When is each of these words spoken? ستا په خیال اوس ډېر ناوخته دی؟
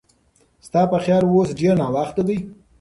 ستا 0.67 0.81
په 0.91 0.97
خیال 1.05 1.23
اوس 1.29 1.49
ډېر 1.59 1.73
ناوخته 1.81 2.21
دی؟ 2.27 2.37